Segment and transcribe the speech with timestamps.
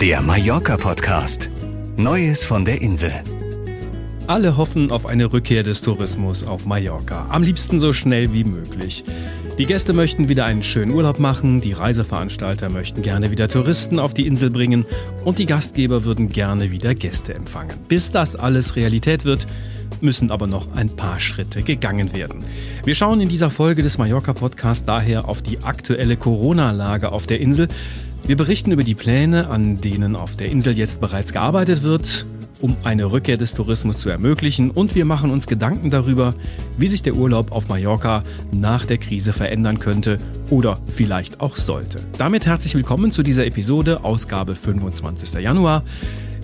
[0.00, 1.48] Der Mallorca-Podcast.
[1.96, 3.12] Neues von der Insel.
[4.26, 7.24] Alle hoffen auf eine Rückkehr des Tourismus auf Mallorca.
[7.30, 9.04] Am liebsten so schnell wie möglich.
[9.56, 14.12] Die Gäste möchten wieder einen schönen Urlaub machen, die Reiseveranstalter möchten gerne wieder Touristen auf
[14.12, 14.84] die Insel bringen
[15.24, 17.78] und die Gastgeber würden gerne wieder Gäste empfangen.
[17.88, 19.46] Bis das alles Realität wird,
[20.02, 22.44] müssen aber noch ein paar Schritte gegangen werden.
[22.84, 27.40] Wir schauen in dieser Folge des Mallorca Podcasts daher auf die aktuelle Corona-Lage auf der
[27.40, 27.68] Insel.
[28.26, 32.26] Wir berichten über die Pläne, an denen auf der Insel jetzt bereits gearbeitet wird,
[32.60, 36.34] um eine Rückkehr des Tourismus zu ermöglichen und wir machen uns Gedanken darüber,
[36.76, 40.18] wie sich der Urlaub auf Mallorca nach der Krise verändern könnte
[40.50, 42.00] oder vielleicht auch sollte.
[42.18, 45.34] Damit herzlich willkommen zu dieser Episode, Ausgabe 25.
[45.40, 45.84] Januar.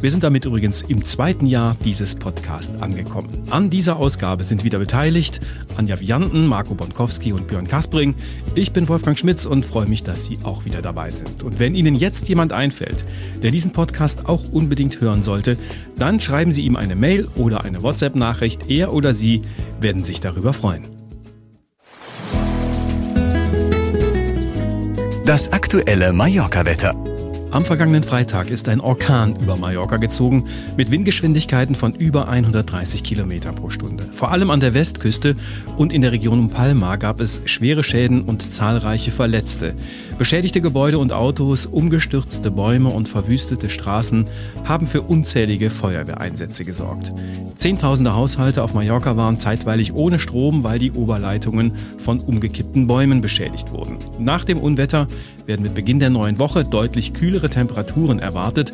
[0.02, 3.29] Wir sind damit übrigens im zweiten Jahr dieses Podcasts angekommen.
[3.51, 5.41] An dieser Ausgabe sind wieder beteiligt
[5.77, 8.16] Anja Vianten, Marco Bonkowski und Björn Kaspring.
[8.56, 11.45] Ich bin Wolfgang Schmitz und freue mich, dass Sie auch wieder dabei sind.
[11.45, 13.05] Und wenn Ihnen jetzt jemand einfällt,
[13.45, 15.56] der diesen Podcast auch unbedingt hören sollte,
[15.97, 18.69] dann schreiben Sie ihm eine Mail oder eine WhatsApp-Nachricht.
[18.69, 19.42] Er oder sie
[19.78, 20.83] werden sich darüber freuen.
[25.25, 27.11] Das aktuelle Mallorca-Wetter.
[27.53, 33.56] Am vergangenen Freitag ist ein Orkan über Mallorca gezogen mit Windgeschwindigkeiten von über 130 Kilometern
[33.56, 34.09] pro Stunde.
[34.11, 35.36] Vor allem an der Westküste
[35.77, 39.75] und in der Region um Palma gab es schwere Schäden und zahlreiche Verletzte.
[40.23, 44.28] Beschädigte Gebäude und Autos, umgestürzte Bäume und verwüstete Straßen
[44.62, 47.12] haben für unzählige Feuerwehreinsätze gesorgt.
[47.56, 53.73] Zehntausende Haushalte auf Mallorca waren zeitweilig ohne Strom, weil die Oberleitungen von umgekippten Bäumen beschädigt
[53.73, 53.98] wurden.
[54.20, 55.09] Nach dem Unwetter
[55.47, 58.70] werden mit Beginn der neuen Woche deutlich kühlere Temperaturen erwartet.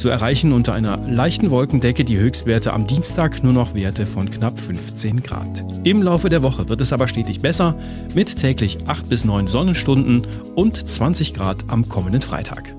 [0.00, 4.58] So erreichen unter einer leichten Wolkendecke die Höchstwerte am Dienstag nur noch Werte von knapp
[4.58, 5.64] 15 Grad.
[5.82, 7.76] Im Laufe der Woche wird es aber stetig besser
[8.14, 12.72] mit täglich 8 bis 9 Sonnenstunden und 20 Grad am kommenden Freitag.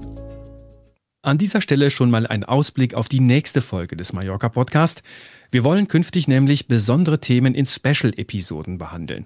[1.22, 5.04] An dieser Stelle schon mal ein Ausblick auf die nächste Folge des Mallorca Podcast.
[5.52, 9.26] Wir wollen künftig nämlich besondere Themen in Special-Episoden behandeln.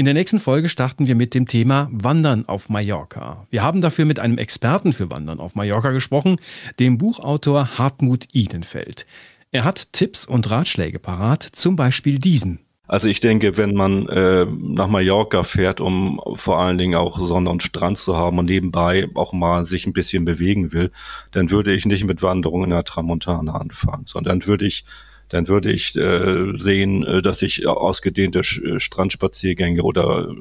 [0.00, 3.46] In der nächsten Folge starten wir mit dem Thema Wandern auf Mallorca.
[3.50, 6.38] Wir haben dafür mit einem Experten für Wandern auf Mallorca gesprochen,
[6.78, 9.04] dem Buchautor Hartmut Idenfeld.
[9.52, 12.60] Er hat Tipps und Ratschläge parat, zum Beispiel diesen.
[12.88, 17.50] Also ich denke, wenn man äh, nach Mallorca fährt, um vor allen Dingen auch Sonne
[17.50, 20.92] und Strand zu haben und nebenbei auch mal sich ein bisschen bewegen will,
[21.30, 24.86] dann würde ich nicht mit Wanderungen in der Tramontana anfangen, sondern würde ich
[25.30, 30.34] dann würde ich äh, sehen, äh, dass ich ausgedehnte äh, Strandspaziergänge oder äh,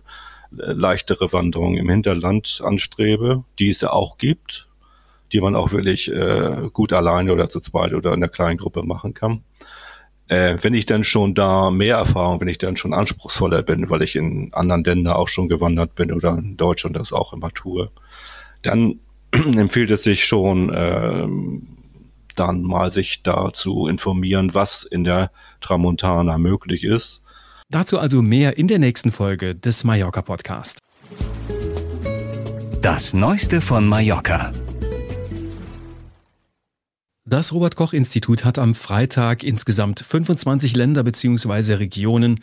[0.52, 4.68] leichtere Wanderungen im Hinterland anstrebe, die es auch gibt,
[5.32, 8.84] die man auch wirklich äh, gut alleine oder zu zweit oder in einer kleinen Gruppe
[8.84, 9.44] machen kann.
[10.28, 14.02] Äh, wenn ich dann schon da mehr Erfahrung, wenn ich dann schon anspruchsvoller bin, weil
[14.02, 17.92] ich in anderen Ländern auch schon gewandert bin oder in Deutschland das auch immer tue,
[18.64, 19.00] dann
[19.32, 21.28] empfiehlt es sich schon, äh,
[22.40, 27.22] dann mal sich dazu informieren, was in der Tramontana möglich ist.
[27.70, 30.80] Dazu also mehr in der nächsten Folge des Mallorca Podcast.
[32.82, 34.52] Das Neueste von Mallorca.
[37.26, 41.76] Das Robert Koch Institut hat am Freitag insgesamt 25 Länder bzw.
[41.76, 42.40] Regionen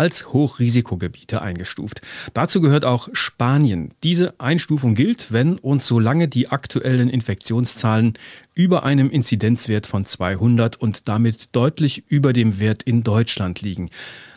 [0.00, 2.00] als Hochrisikogebiete eingestuft.
[2.32, 3.92] Dazu gehört auch Spanien.
[4.02, 8.14] Diese Einstufung gilt, wenn und solange die aktuellen Infektionszahlen
[8.54, 13.90] über einem Inzidenzwert von 200 und damit deutlich über dem Wert in Deutschland liegen.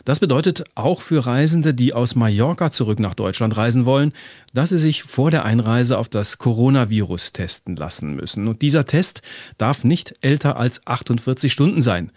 [0.04, 4.12] Das bedeutet auch für Reisende, die aus Mallorca zurück nach Deutschland reisen wollen,
[4.52, 8.48] dass sie sich vor der Einreise auf das Coronavirus testen lassen müssen.
[8.48, 9.22] Und dieser Test
[9.56, 12.12] darf nicht älter als 48 Stunden sein.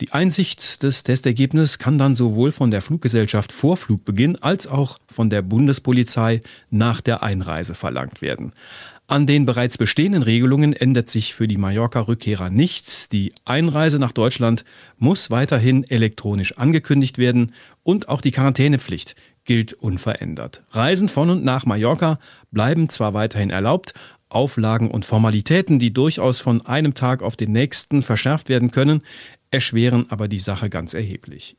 [0.00, 5.28] Die Einsicht des Testergebnisses kann dann sowohl von der Fluggesellschaft vor Flugbeginn als auch von
[5.28, 8.52] der Bundespolizei nach der Einreise verlangt werden.
[9.08, 13.08] An den bereits bestehenden Regelungen ändert sich für die Mallorca-Rückkehrer nichts.
[13.08, 14.64] Die Einreise nach Deutschland
[14.98, 20.62] muss weiterhin elektronisch angekündigt werden und auch die Quarantänepflicht gilt unverändert.
[20.70, 22.20] Reisen von und nach Mallorca
[22.52, 23.94] bleiben zwar weiterhin erlaubt,
[24.28, 29.00] Auflagen und Formalitäten, die durchaus von einem Tag auf den nächsten verschärft werden können,
[29.50, 31.56] erschweren aber die Sache ganz erheblich.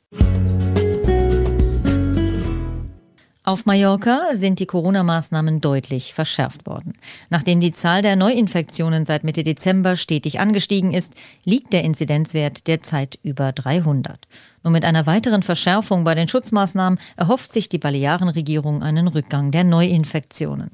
[3.50, 6.94] Auf Mallorca sind die Corona-Maßnahmen deutlich verschärft worden.
[7.32, 11.14] Nachdem die Zahl der Neuinfektionen seit Mitte Dezember stetig angestiegen ist,
[11.46, 14.28] liegt der Inzidenzwert derzeit über 300.
[14.64, 19.64] Nur mit einer weiteren Verschärfung bei den Schutzmaßnahmen erhofft sich die Balearenregierung einen Rückgang der
[19.64, 20.70] Neuinfektionen.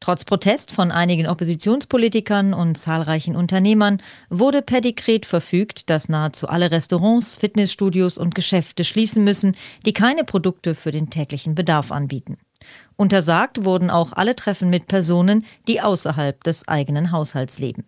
[0.00, 3.98] Trotz Protest von einigen Oppositionspolitikern und zahlreichen Unternehmern
[4.30, 10.24] wurde per Dekret verfügt, dass nahezu alle Restaurants, Fitnessstudios und Geschäfte schließen müssen, die keine
[10.24, 12.38] Produkte für den täglichen Bedarf anbieten.
[12.96, 17.84] Untersagt wurden auch alle Treffen mit Personen, die außerhalb des eigenen Haushalts leben.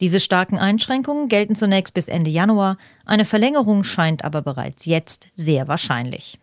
[0.00, 5.68] Diese starken Einschränkungen gelten zunächst bis Ende Januar, eine Verlängerung scheint aber bereits jetzt sehr
[5.68, 6.38] wahrscheinlich.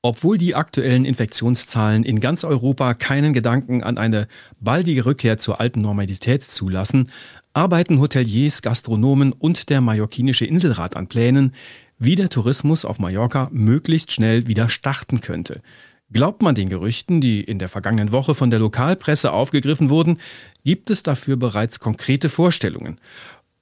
[0.00, 4.28] Obwohl die aktuellen Infektionszahlen in ganz Europa keinen Gedanken an eine
[4.60, 7.10] baldige Rückkehr zur alten Normalität zulassen,
[7.52, 11.52] arbeiten Hoteliers, Gastronomen und der mallorquinische Inselrat an Plänen,
[11.98, 15.62] wie der Tourismus auf Mallorca möglichst schnell wieder starten könnte.
[16.10, 20.20] Glaubt man den Gerüchten, die in der vergangenen Woche von der Lokalpresse aufgegriffen wurden,
[20.64, 22.98] gibt es dafür bereits konkrete Vorstellungen.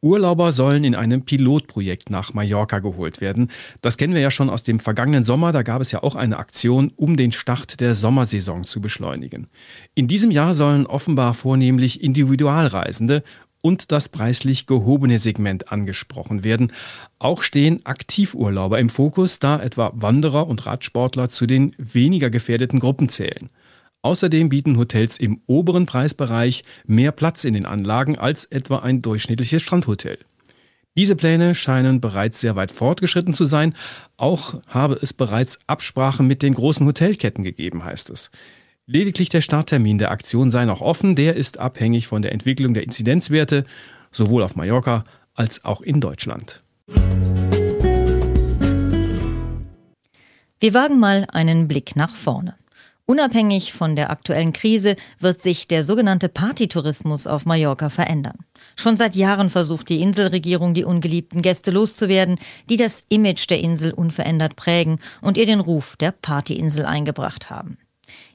[0.07, 3.51] Urlauber sollen in einem Pilotprojekt nach Mallorca geholt werden.
[3.83, 5.53] Das kennen wir ja schon aus dem vergangenen Sommer.
[5.53, 9.49] Da gab es ja auch eine Aktion, um den Start der Sommersaison zu beschleunigen.
[9.95, 13.23] In diesem Jahr sollen offenbar vornehmlich Individualreisende
[13.63, 16.73] und das preislich gehobene Segment angesprochen werden.
[17.19, 23.09] Auch stehen Aktivurlauber im Fokus, da etwa Wanderer und Radsportler zu den weniger gefährdeten Gruppen
[23.09, 23.51] zählen.
[24.07, 29.61] Außerdem bieten Hotels im oberen Preisbereich mehr Platz in den Anlagen als etwa ein durchschnittliches
[29.63, 30.19] Strandhotel.
[30.97, 33.75] Diese Pläne scheinen bereits sehr weit fortgeschritten zu sein.
[34.17, 38.31] Auch habe es bereits Absprachen mit den großen Hotelketten gegeben, heißt es.
[38.87, 41.17] Lediglich der Starttermin der Aktion sei noch offen.
[41.17, 43.65] Der ist abhängig von der Entwicklung der Inzidenzwerte,
[44.13, 45.03] sowohl auf Mallorca
[45.35, 46.63] als auch in Deutschland.
[50.61, 52.55] Wir wagen mal einen Blick nach vorne.
[53.09, 58.39] Unabhängig von der aktuellen Krise wird sich der sogenannte Partytourismus auf Mallorca verändern.
[58.75, 62.37] Schon seit Jahren versucht die Inselregierung, die ungeliebten Gäste loszuwerden,
[62.69, 67.79] die das Image der Insel unverändert prägen und ihr den Ruf der Partyinsel eingebracht haben.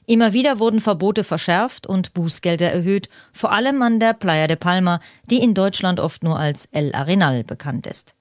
[0.06, 5.00] Immer wieder wurden Verbote verschärft und Bußgelder erhöht, vor allem an der Playa de Palma,
[5.30, 8.14] die in Deutschland oft nur als El Arenal bekannt ist.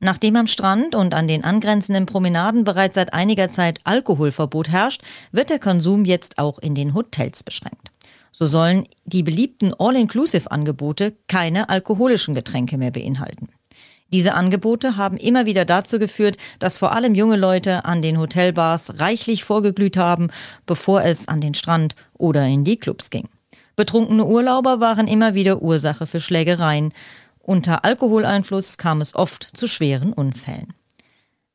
[0.00, 5.02] Nachdem am Strand und an den angrenzenden Promenaden bereits seit einiger Zeit Alkoholverbot herrscht,
[5.32, 7.90] wird der Konsum jetzt auch in den Hotels beschränkt.
[8.32, 13.48] So sollen die beliebten All-Inclusive-Angebote keine alkoholischen Getränke mehr beinhalten.
[14.12, 19.00] Diese Angebote haben immer wieder dazu geführt, dass vor allem junge Leute an den Hotelbars
[19.00, 20.28] reichlich vorgeglüht haben,
[20.66, 23.28] bevor es an den Strand oder in die Clubs ging.
[23.76, 26.92] Betrunkene Urlauber waren immer wieder Ursache für Schlägereien.
[27.46, 30.72] Unter Alkoholeinfluss kam es oft zu schweren Unfällen.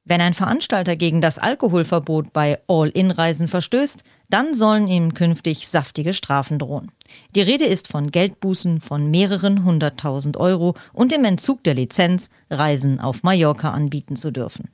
[0.06, 6.59] Wenn ein Veranstalter gegen das Alkoholverbot bei All-In-Reisen verstößt, dann sollen ihm künftig saftige Strafen
[6.59, 6.91] drohen.
[7.36, 13.00] Die Rede ist von Geldbußen von mehreren hunderttausend Euro und dem Entzug der Lizenz, Reisen
[13.00, 14.69] auf Mallorca anbieten zu dürfen.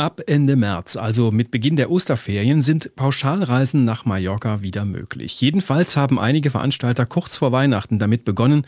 [0.00, 5.38] Ab Ende März, also mit Beginn der Osterferien, sind Pauschalreisen nach Mallorca wieder möglich.
[5.42, 8.64] Jedenfalls haben einige Veranstalter kurz vor Weihnachten damit begonnen,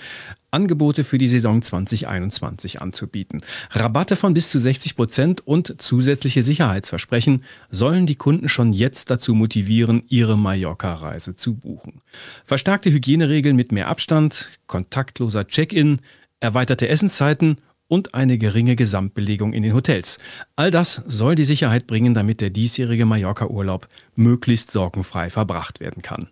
[0.51, 3.41] Angebote für die Saison 2021 anzubieten.
[3.71, 9.33] Rabatte von bis zu 60 Prozent und zusätzliche Sicherheitsversprechen sollen die Kunden schon jetzt dazu
[9.33, 12.03] motivieren, ihre Mallorca-Reise zu buchen.
[12.45, 16.01] Verstärkte Hygieneregeln mit mehr Abstand, kontaktloser Check-in,
[16.41, 17.57] erweiterte Essenszeiten
[17.89, 20.19] und eine geringe Gesamtbelegung in den Hotels.
[20.57, 26.29] All das soll die Sicherheit bringen, damit der diesjährige Mallorca-Urlaub möglichst sorgenfrei verbracht werden kann.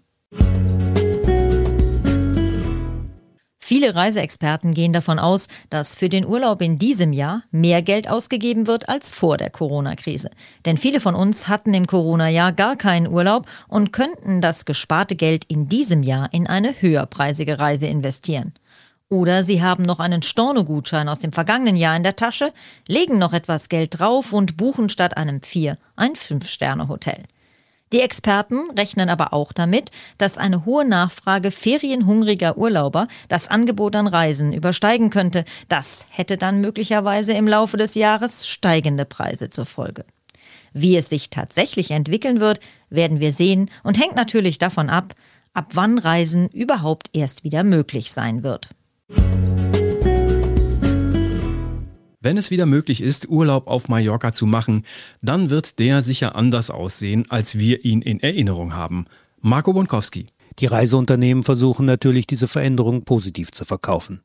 [3.71, 8.67] Viele Reiseexperten gehen davon aus, dass für den Urlaub in diesem Jahr mehr Geld ausgegeben
[8.67, 10.31] wird als vor der Corona-Krise.
[10.67, 15.45] Denn viele von uns hatten im Corona-Jahr gar keinen Urlaub und könnten das gesparte Geld
[15.45, 18.55] in diesem Jahr in eine höherpreisige Reise investieren.
[19.13, 22.53] Oder Sie haben noch einen Storno-Gutschein aus dem vergangenen Jahr in der Tasche,
[22.87, 27.25] legen noch etwas Geld drauf und buchen statt einem Vier- ein Fünf-Sterne-Hotel.
[27.93, 34.07] Die Experten rechnen aber auch damit, dass eine hohe Nachfrage ferienhungriger Urlauber das Angebot an
[34.07, 35.45] Reisen übersteigen könnte.
[35.69, 40.05] Das hätte dann möglicherweise im Laufe des Jahres steigende Preise zur Folge.
[40.73, 45.15] Wie es sich tatsächlich entwickeln wird, werden wir sehen und hängt natürlich davon ab,
[45.53, 48.71] ab wann Reisen überhaupt erst wieder möglich sein wird.
[52.23, 54.85] Wenn es wieder möglich ist, Urlaub auf Mallorca zu machen,
[55.23, 59.07] dann wird der sicher anders aussehen, als wir ihn in Erinnerung haben.
[59.41, 60.27] Marco Bonkowski.
[60.59, 64.21] Die Reiseunternehmen versuchen natürlich, diese Veränderung positiv zu verkaufen.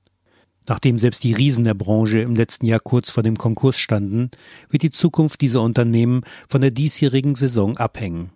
[0.68, 4.32] Nachdem selbst die Riesen der Branche im letzten Jahr kurz vor dem Konkurs standen,
[4.70, 8.32] wird die Zukunft dieser Unternehmen von der diesjährigen Saison abhängen.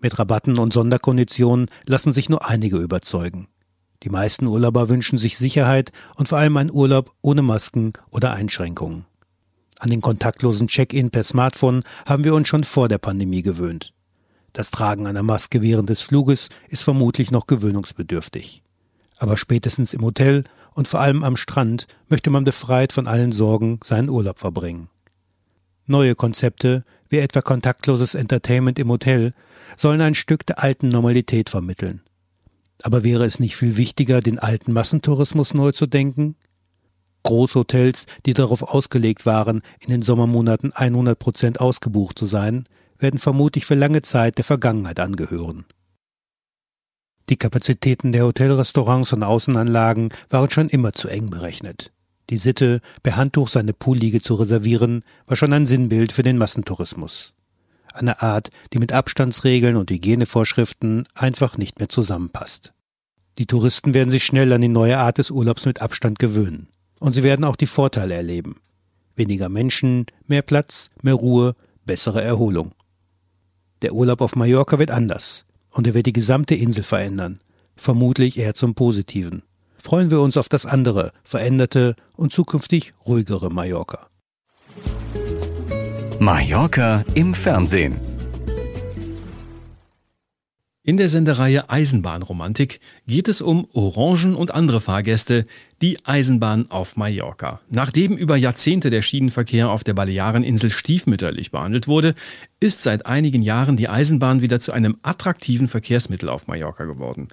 [0.00, 3.48] Mit Rabatten und Sonderkonditionen lassen sich nur einige überzeugen.
[4.02, 9.04] Die meisten Urlauber wünschen sich Sicherheit und vor allem einen Urlaub ohne Masken oder Einschränkungen.
[9.78, 13.92] An den kontaktlosen Check-in per Smartphone haben wir uns schon vor der Pandemie gewöhnt.
[14.52, 18.62] Das Tragen einer Maske während des Fluges ist vermutlich noch gewöhnungsbedürftig.
[19.18, 23.80] Aber spätestens im Hotel und vor allem am Strand möchte man befreit von allen Sorgen
[23.84, 24.88] seinen Urlaub verbringen.
[25.86, 29.32] Neue Konzepte wie etwa kontaktloses Entertainment im Hotel,
[29.76, 32.00] sollen ein Stück der alten Normalität vermitteln.
[32.82, 36.36] Aber wäre es nicht viel wichtiger, den alten Massentourismus neu zu denken?
[37.24, 42.64] Großhotels, die darauf ausgelegt waren, in den Sommermonaten 100 Prozent ausgebucht zu sein,
[42.98, 45.64] werden vermutlich für lange Zeit der Vergangenheit angehören.
[47.28, 51.92] Die Kapazitäten der Hotelrestaurants und Außenanlagen waren schon immer zu eng berechnet.
[52.30, 57.34] Die Sitte, per Handtuch seine Poolliege zu reservieren, war schon ein Sinnbild für den Massentourismus.
[57.98, 62.72] Eine Art, die mit Abstandsregeln und Hygienevorschriften einfach nicht mehr zusammenpasst.
[63.38, 66.68] Die Touristen werden sich schnell an die neue Art des Urlaubs mit Abstand gewöhnen.
[67.00, 68.56] Und sie werden auch die Vorteile erleben.
[69.16, 72.70] Weniger Menschen, mehr Platz, mehr Ruhe, bessere Erholung.
[73.82, 77.40] Der Urlaub auf Mallorca wird anders und er wird die gesamte Insel verändern,
[77.74, 79.42] vermutlich eher zum Positiven.
[79.76, 84.08] Freuen wir uns auf das andere, veränderte und zukünftig ruhigere Mallorca.
[86.30, 87.96] Mallorca im Fernsehen.
[90.82, 95.46] In der Sendereihe Eisenbahnromantik geht es um Orangen und andere Fahrgäste,
[95.80, 97.62] die Eisenbahn auf Mallorca.
[97.70, 102.14] Nachdem über Jahrzehnte der Schienenverkehr auf der Baleareninsel stiefmütterlich behandelt wurde,
[102.60, 107.28] ist seit einigen Jahren die Eisenbahn wieder zu einem attraktiven Verkehrsmittel auf Mallorca geworden.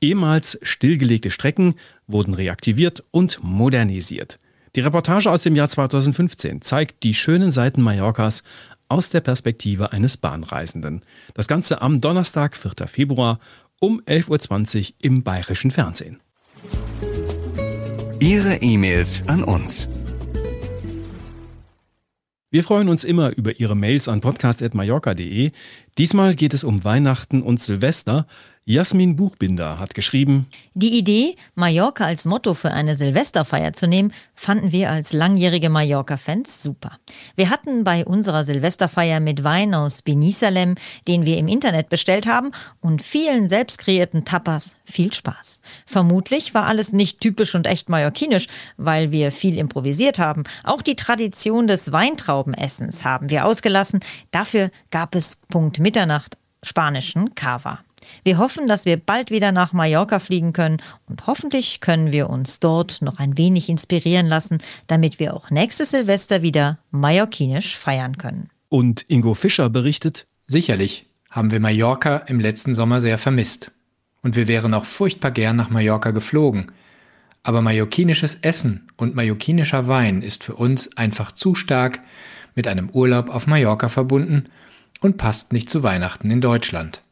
[0.00, 1.74] Ehemals stillgelegte Strecken
[2.06, 4.38] wurden reaktiviert und modernisiert.
[4.76, 8.42] Die Reportage aus dem Jahr 2015 zeigt die schönen Seiten Mallorcas
[8.90, 11.02] aus der Perspektive eines Bahnreisenden.
[11.32, 12.86] Das Ganze am Donnerstag, 4.
[12.86, 13.40] Februar
[13.80, 16.20] um 11.20 Uhr im bayerischen Fernsehen.
[18.20, 19.88] Ihre E-Mails an uns.
[22.50, 25.52] Wir freuen uns immer über Ihre Mails an podcast.mallorca.de.
[25.96, 28.26] Diesmal geht es um Weihnachten und Silvester.
[28.68, 34.72] Jasmin Buchbinder hat geschrieben, Die Idee, Mallorca als Motto für eine Silvesterfeier zu nehmen, fanden
[34.72, 36.98] wir als langjährige Mallorca-Fans super.
[37.36, 40.74] Wir hatten bei unserer Silvesterfeier mit Wein aus Benisalem,
[41.06, 45.60] den wir im Internet bestellt haben, und vielen selbst kreierten Tapas viel Spaß.
[45.86, 50.42] Vermutlich war alles nicht typisch und echt mallorquinisch, weil wir viel improvisiert haben.
[50.64, 54.00] Auch die Tradition des Weintraubenessens haben wir ausgelassen.
[54.32, 57.85] Dafür gab es Punkt Mitternacht spanischen Cava.
[58.24, 62.60] Wir hoffen, dass wir bald wieder nach Mallorca fliegen können und hoffentlich können wir uns
[62.60, 68.50] dort noch ein wenig inspirieren lassen, damit wir auch nächstes Silvester wieder mallorquinisch feiern können.
[68.68, 73.72] Und Ingo Fischer berichtet, Sicherlich haben wir Mallorca im letzten Sommer sehr vermisst.
[74.22, 76.70] Und wir wären auch furchtbar gern nach Mallorca geflogen.
[77.42, 82.00] Aber mallorquinisches Essen und mallorquinischer Wein ist für uns einfach zu stark
[82.54, 84.44] mit einem Urlaub auf Mallorca verbunden
[85.00, 87.02] und passt nicht zu Weihnachten in Deutschland.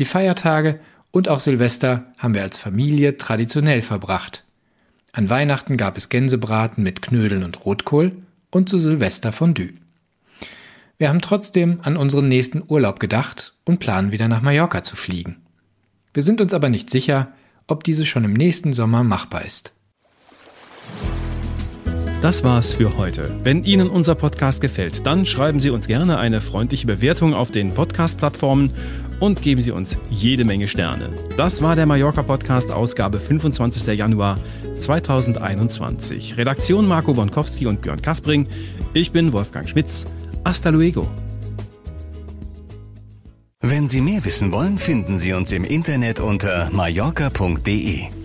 [0.00, 0.80] Die Feiertage
[1.12, 4.44] und auch Silvester haben wir als Familie traditionell verbracht.
[5.12, 8.12] An Weihnachten gab es Gänsebraten mit Knödeln und Rotkohl
[8.50, 9.74] und zu Silvester Fondue.
[10.98, 15.36] Wir haben trotzdem an unseren nächsten Urlaub gedacht und planen wieder nach Mallorca zu fliegen.
[16.12, 17.28] Wir sind uns aber nicht sicher,
[17.68, 19.72] ob diese schon im nächsten Sommer machbar ist.
[22.24, 23.38] Das war's für heute.
[23.42, 27.74] Wenn Ihnen unser Podcast gefällt, dann schreiben Sie uns gerne eine freundliche Bewertung auf den
[27.74, 28.72] Podcast-Plattformen
[29.20, 31.10] und geben Sie uns jede Menge Sterne.
[31.36, 33.86] Das war der Mallorca Podcast, Ausgabe 25.
[33.96, 34.38] Januar
[34.76, 36.36] 2021.
[36.36, 38.46] Redaktion Marco Bonkowski und Björn Kaspring.
[38.92, 40.06] Ich bin Wolfgang Schmitz.
[40.44, 41.06] Hasta luego.
[43.60, 48.23] Wenn Sie mehr wissen wollen, finden Sie uns im Internet unter mallorca.de.